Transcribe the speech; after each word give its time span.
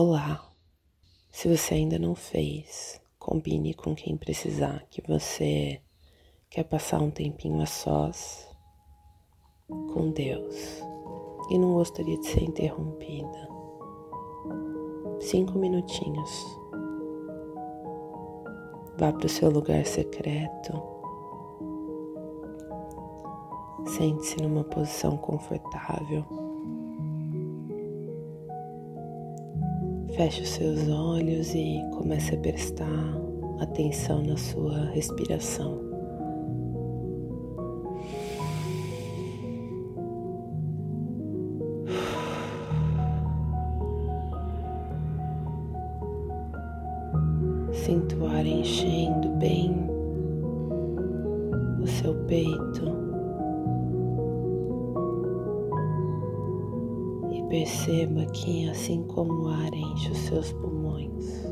Olá! 0.00 0.48
Se 1.28 1.48
você 1.48 1.74
ainda 1.74 1.98
não 1.98 2.14
fez, 2.14 3.00
combine 3.18 3.74
com 3.74 3.96
quem 3.96 4.16
precisar 4.16 4.86
que 4.88 5.02
você 5.02 5.82
quer 6.48 6.62
passar 6.62 7.02
um 7.02 7.10
tempinho 7.10 7.60
a 7.60 7.66
sós 7.66 8.48
com 9.66 10.12
Deus 10.12 10.54
e 11.50 11.58
não 11.58 11.74
gostaria 11.74 12.16
de 12.16 12.28
ser 12.28 12.44
interrompida. 12.44 13.48
Cinco 15.18 15.58
minutinhos. 15.58 16.46
Vá 18.96 19.12
para 19.12 19.26
o 19.26 19.28
seu 19.28 19.50
lugar 19.50 19.84
secreto. 19.84 20.80
Sente-se 23.84 24.40
numa 24.40 24.62
posição 24.62 25.16
confortável. 25.16 26.47
Feche 30.18 30.42
os 30.42 30.48
seus 30.48 30.88
olhos 30.88 31.54
e 31.54 31.80
comece 31.96 32.34
a 32.34 32.38
prestar 32.38 33.14
atenção 33.60 34.20
na 34.20 34.36
sua 34.36 34.86
respiração. 34.86 35.78
Sinto 47.72 48.16
o 48.16 48.26
ar 48.26 48.44
enchendo 48.44 49.28
bem 49.38 49.72
o 51.80 51.86
seu 51.86 52.12
peito. 52.24 52.77
Perceba 57.48 58.26
que, 58.26 58.68
assim 58.68 59.02
como 59.04 59.44
o 59.44 59.48
ar 59.48 59.72
enche 59.72 60.10
os 60.10 60.18
seus 60.18 60.52
pulmões, 60.52 61.46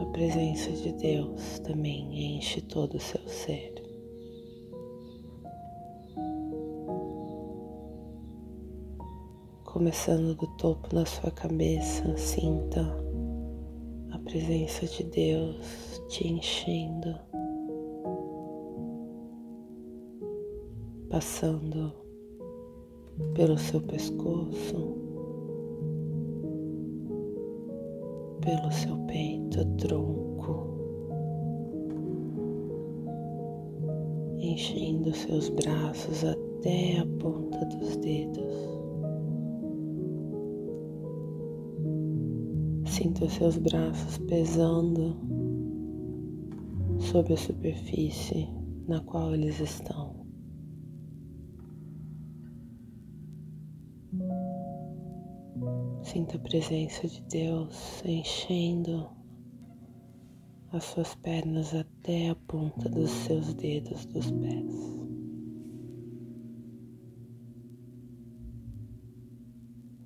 a 0.00 0.06
presença 0.06 0.70
de 0.72 0.92
Deus 0.92 1.58
também 1.60 2.36
enche 2.36 2.62
todo 2.62 2.94
o 2.94 3.00
seu 3.00 3.20
ser. 3.28 3.74
Começando 9.64 10.34
do 10.34 10.46
topo 10.56 10.94
da 10.94 11.04
sua 11.04 11.30
cabeça, 11.30 12.16
sinta 12.16 12.80
a 14.10 14.18
presença 14.20 14.86
de 14.86 15.04
Deus 15.04 16.02
te 16.08 16.26
enchendo, 16.26 17.14
passando 21.10 22.07
pelo 23.34 23.58
seu 23.58 23.80
pescoço, 23.80 24.96
pelo 28.40 28.70
seu 28.72 28.96
peito, 29.06 29.64
tronco, 29.76 30.66
enchendo 34.38 35.12
seus 35.14 35.48
braços 35.50 36.24
até 36.24 36.98
a 36.98 37.06
ponta 37.18 37.64
dos 37.66 37.96
dedos. 37.96 38.78
Sinta 42.86 43.28
seus 43.28 43.56
braços 43.58 44.18
pesando 44.18 45.14
sobre 46.98 47.34
a 47.34 47.36
superfície 47.36 48.48
na 48.88 49.00
qual 49.00 49.34
eles 49.34 49.60
estão. 49.60 50.07
Sinta 56.02 56.36
a 56.36 56.40
presença 56.40 57.06
de 57.06 57.20
Deus 57.22 58.02
enchendo 58.04 59.08
as 60.72 60.84
suas 60.84 61.14
pernas 61.14 61.74
até 61.74 62.30
a 62.30 62.34
ponta 62.34 62.88
dos 62.88 63.10
seus 63.10 63.54
dedos 63.54 64.04
dos 64.06 64.30
pés. 64.30 64.98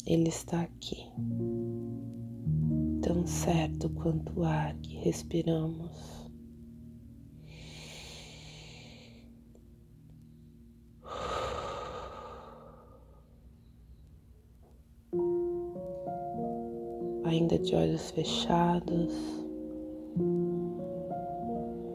Ele 0.06 0.28
está 0.28 0.62
aqui 0.62 1.06
tão 3.02 3.26
certo 3.26 3.90
quanto 3.90 4.40
o 4.40 4.44
ar 4.44 4.74
que 4.78 4.96
respiramos. 4.96 6.21
Ainda 17.42 17.58
de 17.58 17.74
olhos 17.74 18.12
fechados, 18.12 19.12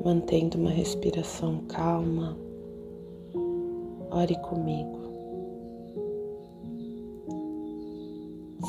mantendo 0.04 0.58
uma 0.58 0.70
respiração 0.70 1.60
calma, 1.70 2.38
ore 4.12 4.36
comigo. 4.42 5.00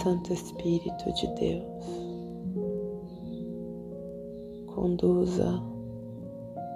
Santo 0.01 0.33
Espírito 0.33 1.13
de 1.15 1.27
Deus 1.35 1.65
conduza 4.67 5.61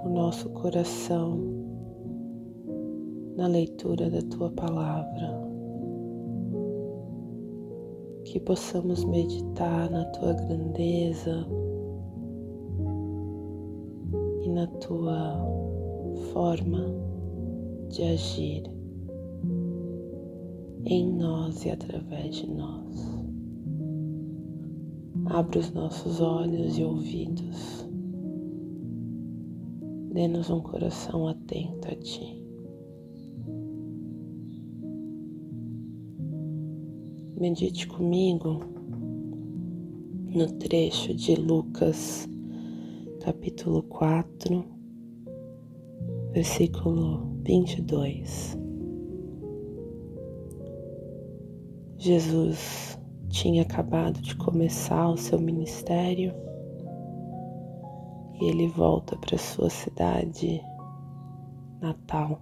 o 0.04 0.08
nosso 0.08 0.50
coração 0.50 1.38
na 3.36 3.46
leitura 3.46 4.10
da 4.10 4.20
tua 4.22 4.50
palavra, 4.50 5.51
que 8.32 8.41
possamos 8.41 9.04
meditar 9.04 9.91
na 9.91 10.06
tua 10.06 10.32
grandeza 10.32 11.47
e 14.41 14.48
na 14.48 14.66
tua 14.81 15.37
forma 16.32 16.82
de 17.91 18.03
agir 18.04 18.62
em 20.87 21.12
nós 21.12 21.66
e 21.66 21.71
através 21.72 22.37
de 22.37 22.50
nós. 22.50 23.22
Abra 25.26 25.59
os 25.59 25.71
nossos 25.72 26.22
olhos 26.22 26.78
e 26.78 26.84
ouvidos 26.84 27.87
Dê-nos 30.10 30.48
um 30.48 30.60
coração 30.60 31.28
atento 31.28 31.87
a 31.88 31.94
Ti. 31.97 32.41
Medite 37.42 37.88
comigo 37.88 38.60
no 40.32 40.47
trecho 40.60 41.12
de 41.12 41.34
Lucas, 41.34 42.28
capítulo 43.20 43.82
4, 43.82 44.64
versículo 46.30 47.34
22. 47.42 48.56
Jesus 51.98 52.97
tinha 53.28 53.62
acabado 53.62 54.22
de 54.22 54.36
começar 54.36 55.09
o 55.09 55.16
seu 55.16 55.41
ministério 55.41 56.32
e 58.41 58.44
ele 58.44 58.69
volta 58.69 59.16
para 59.16 59.36
sua 59.36 59.69
cidade 59.69 60.62
natal. 61.80 62.41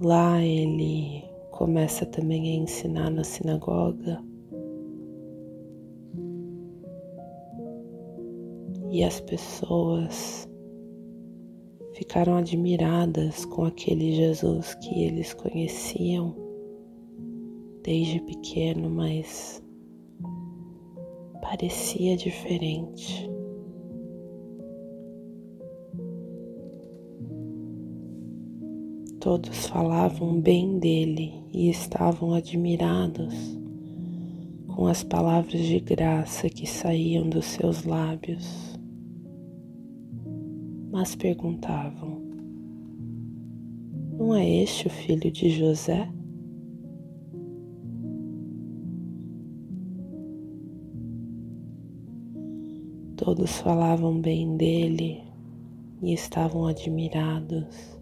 Lá 0.00 0.40
ele 0.40 1.33
começa 1.54 2.04
também 2.04 2.50
a 2.50 2.62
ensinar 2.62 3.10
na 3.10 3.22
sinagoga. 3.22 4.20
E 8.90 9.04
as 9.04 9.20
pessoas 9.20 10.48
ficaram 11.92 12.36
admiradas 12.36 13.44
com 13.44 13.64
aquele 13.64 14.12
Jesus 14.14 14.74
que 14.74 15.04
eles 15.04 15.32
conheciam 15.32 16.34
desde 17.84 18.20
pequeno, 18.22 18.90
mas 18.90 19.62
parecia 21.40 22.16
diferente. 22.16 23.30
Todos 29.24 29.68
falavam 29.68 30.38
bem 30.38 30.78
dele 30.78 31.32
e 31.50 31.70
estavam 31.70 32.34
admirados 32.34 33.34
com 34.66 34.86
as 34.86 35.02
palavras 35.02 35.62
de 35.62 35.80
graça 35.80 36.50
que 36.50 36.66
saíam 36.66 37.26
dos 37.30 37.46
seus 37.46 37.84
lábios. 37.84 38.78
Mas 40.92 41.14
perguntavam: 41.14 42.20
Não 44.18 44.34
é 44.34 44.46
este 44.46 44.88
o 44.88 44.90
filho 44.90 45.30
de 45.30 45.48
José? 45.48 46.06
Todos 53.16 53.52
falavam 53.52 54.20
bem 54.20 54.54
dele 54.58 55.22
e 56.02 56.12
estavam 56.12 56.66
admirados 56.66 57.94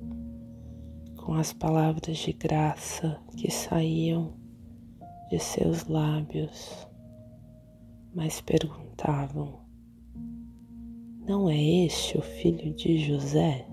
com 1.23 1.35
as 1.35 1.53
palavras 1.53 2.19
de 2.19 2.33
graça 2.33 3.17
que 3.37 3.51
saíam 3.51 4.33
de 5.31 5.39
seus 5.39 5.87
lábios, 5.87 6.89
mas 8.13 8.41
perguntavam: 8.41 9.61
Não 11.27 11.49
é 11.49 11.57
este 11.57 12.19
o 12.19 12.23
filho 12.23 12.75
de 12.75 12.99
José? 12.99 13.67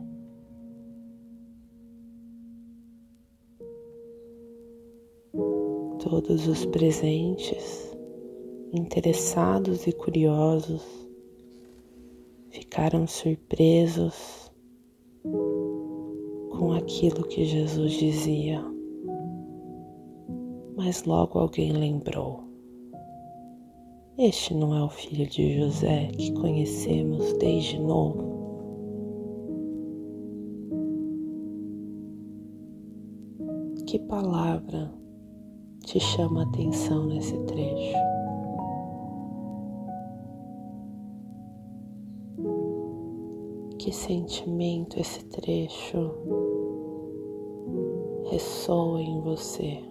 Todos 6.00 6.48
os 6.48 6.66
presentes, 6.68 7.98
interessados 8.72 9.88
e 9.88 9.92
curiosos, 9.92 10.84
ficaram 12.52 13.08
surpresos 13.08 14.49
com 16.60 16.74
aquilo 16.74 17.24
que 17.24 17.46
Jesus 17.46 17.94
dizia. 17.94 18.62
Mas 20.76 21.06
logo 21.06 21.40
alguém 21.40 21.72
lembrou: 21.72 22.44
Este 24.18 24.54
não 24.54 24.76
é 24.76 24.84
o 24.84 24.90
filho 24.90 25.26
de 25.26 25.58
José 25.58 26.08
que 26.18 26.34
conhecemos 26.34 27.32
desde 27.38 27.80
novo? 27.80 28.38
Que 33.88 33.98
palavra 33.98 34.92
te 35.86 36.00
chama 36.00 36.42
a 36.42 36.46
atenção 36.46 37.08
nesse 37.08 37.38
trecho? 37.46 37.98
Que 43.80 43.94
sentimento 43.94 45.00
esse 45.00 45.24
trecho 45.26 46.49
ressoa 48.40 49.02
em 49.02 49.20
você? 49.20 49.84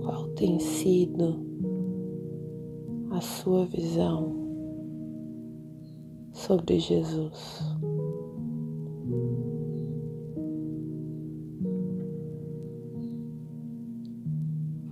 Qual 0.00 0.28
tem 0.36 0.60
sido 0.60 1.44
a 3.10 3.20
sua 3.20 3.66
visão 3.66 4.46
sobre 6.32 6.78
Jesus. 6.78 7.64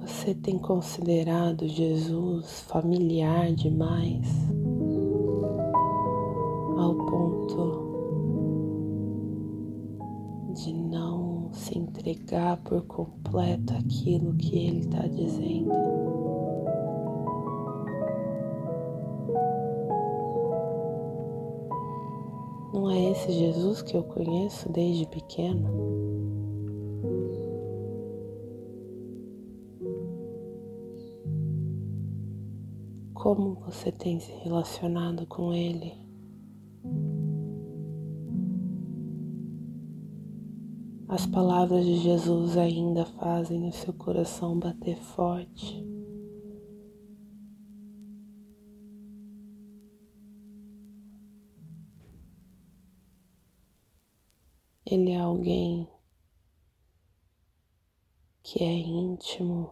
Você 0.00 0.34
tem 0.34 0.58
considerado 0.58 1.68
Jesus 1.68 2.62
familiar 2.62 3.52
demais 3.52 4.53
ponto 7.06 7.94
de 10.54 10.72
não 10.72 11.50
se 11.52 11.78
entregar 11.78 12.56
por 12.58 12.82
completo 12.86 13.74
aquilo 13.74 14.34
que 14.34 14.58
Ele 14.58 14.80
está 14.80 15.06
dizendo? 15.06 15.72
Não 22.72 22.90
é 22.90 23.10
esse 23.10 23.32
Jesus 23.32 23.82
que 23.82 23.96
eu 23.96 24.02
conheço 24.02 24.70
desde 24.70 25.06
pequeno? 25.06 25.68
Como 33.14 33.54
você 33.54 33.90
tem 33.90 34.20
se 34.20 34.32
relacionado 34.42 35.26
com 35.26 35.52
Ele? 35.52 36.03
As 41.14 41.26
palavras 41.26 41.84
de 41.84 41.98
Jesus 41.98 42.56
ainda 42.56 43.04
fazem 43.04 43.68
o 43.68 43.72
seu 43.72 43.92
coração 43.92 44.58
bater 44.58 44.96
forte. 45.00 45.80
Ele 54.84 55.12
é 55.12 55.20
alguém 55.20 55.88
que 58.42 58.64
é 58.64 58.72
íntimo, 58.72 59.70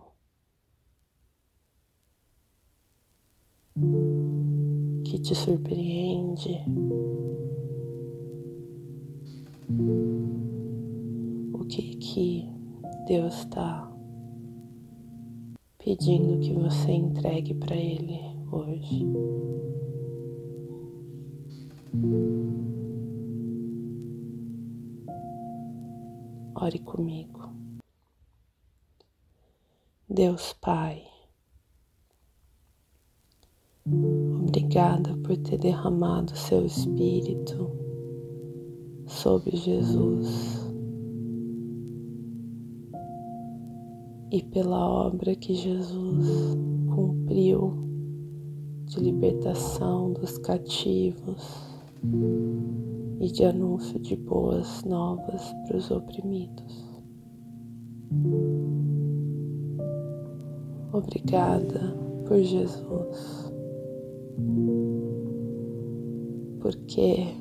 que 5.05 5.19
te 5.19 5.35
surpreende. 5.35 6.65
Que 11.75 11.97
que 11.97 12.53
Deus 13.07 13.33
está 13.35 13.91
pedindo 15.79 16.39
que 16.39 16.53
você 16.53 16.93
entregue 16.93 17.55
para 17.55 17.75
Ele 17.75 18.21
hoje? 18.53 19.07
Ore 26.55 26.79
comigo. 26.81 27.49
Deus 30.11 30.53
Pai, 30.61 31.03
obrigada 33.87 35.17
por 35.25 35.39
ter 35.39 35.57
derramado 35.57 36.37
seu 36.37 36.67
Espírito 36.67 37.71
sobre 39.07 39.57
Jesus 39.57 40.62
e 44.33 44.43
pela 44.43 44.89
obra 44.89 45.35
que 45.35 45.55
Jesus 45.55 46.57
cumpriu 46.95 47.75
de 48.87 48.99
libertação 48.99 50.11
dos 50.15 50.39
cativos 50.39 51.63
e 53.21 53.31
de 53.31 53.45
anúncio 53.45 54.01
de 54.01 54.17
boas 54.17 54.83
novas 54.85 55.43
para 55.67 55.77
os 55.77 55.91
oprimidos. 55.91 56.91
Obrigada 60.95 61.95
por 62.27 62.39
Jesus, 62.39 63.53
porque 66.61 67.35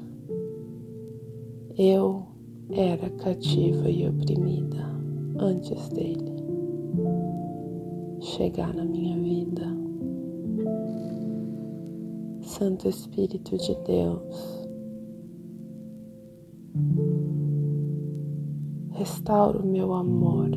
eu 1.78 2.26
era 2.70 3.10
cativa 3.12 3.90
e 3.90 4.08
oprimida 4.08 4.86
antes 5.38 5.88
dele 5.90 6.31
chegar 8.22 8.72
na 8.74 8.86
minha 8.86 9.18
vida. 9.18 9.66
Santo 12.42 12.88
Espírito 12.88 13.58
de 13.58 13.76
Deus, 13.86 14.68
restaura 18.92 19.58
o 19.58 19.66
meu 19.66 19.94
amor. 19.94 20.50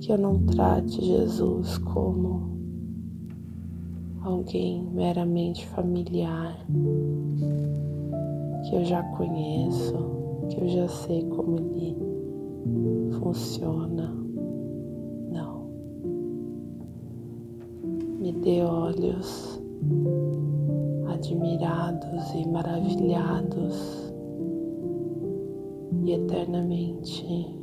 Que 0.00 0.12
eu 0.12 0.18
não 0.18 0.44
trate 0.44 1.02
Jesus 1.02 1.78
como 1.78 2.58
alguém 4.20 4.84
meramente 4.92 5.66
familiar, 5.68 6.58
que 8.68 8.76
eu 8.76 8.84
já 8.84 9.02
conheço, 9.16 9.94
que 10.50 10.60
eu 10.60 10.68
já 10.68 10.88
sei 10.88 11.24
como 11.24 11.58
ele 11.58 11.96
funciona. 13.18 14.24
Me 18.24 18.32
dê 18.32 18.62
olhos 18.62 19.60
admirados 21.12 22.32
e 22.32 22.48
maravilhados 22.48 24.14
e 26.02 26.12
eternamente 26.12 27.54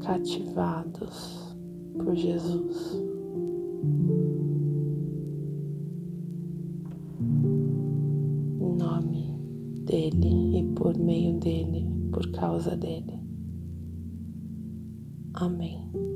cativados 0.00 1.54
por 1.98 2.14
Jesus. 2.14 3.02
Em 8.60 8.76
nome 8.78 9.38
dele 9.84 10.58
e 10.58 10.62
por 10.74 10.96
meio 10.96 11.38
dele, 11.38 11.86
por 12.10 12.26
causa 12.30 12.74
dele. 12.74 13.20
Amém. 15.34 16.09